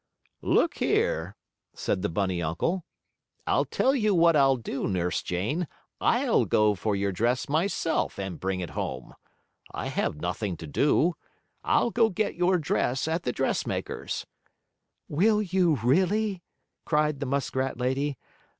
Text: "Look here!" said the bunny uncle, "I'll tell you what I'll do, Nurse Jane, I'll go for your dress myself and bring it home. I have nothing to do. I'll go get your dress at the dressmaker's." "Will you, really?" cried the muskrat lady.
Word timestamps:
"Look 0.41 0.77
here!" 0.79 1.35
said 1.75 2.01
the 2.01 2.09
bunny 2.09 2.41
uncle, 2.41 2.83
"I'll 3.45 3.65
tell 3.65 3.93
you 3.93 4.15
what 4.15 4.35
I'll 4.35 4.55
do, 4.57 4.87
Nurse 4.87 5.21
Jane, 5.21 5.67
I'll 5.99 6.45
go 6.45 6.73
for 6.73 6.95
your 6.95 7.11
dress 7.11 7.47
myself 7.47 8.17
and 8.17 8.39
bring 8.39 8.61
it 8.61 8.71
home. 8.71 9.13
I 9.71 9.89
have 9.89 10.15
nothing 10.15 10.57
to 10.57 10.65
do. 10.65 11.13
I'll 11.63 11.91
go 11.91 12.09
get 12.09 12.33
your 12.33 12.57
dress 12.57 13.07
at 13.07 13.21
the 13.21 13.31
dressmaker's." 13.31 14.25
"Will 15.07 15.39
you, 15.39 15.75
really?" 15.83 16.41
cried 16.83 17.19
the 17.19 17.27
muskrat 17.27 17.77
lady. 17.77 18.17